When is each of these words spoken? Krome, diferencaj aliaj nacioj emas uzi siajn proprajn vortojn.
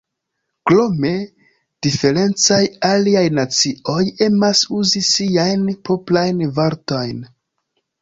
Krome, 0.69 1.11
diferencaj 1.87 2.59
aliaj 2.91 3.23
nacioj 3.41 4.01
emas 4.31 4.65
uzi 4.81 5.05
siajn 5.13 5.71
proprajn 5.87 6.47
vortojn. 6.61 7.27